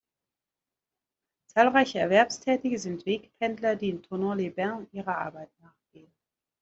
[1.45, 6.11] Zahlreiche Erwerbstätige sind Wegpendler, die in Thonon-les-Bains ihrer Arbeit nachgehen.